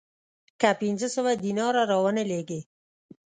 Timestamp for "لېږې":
2.29-2.59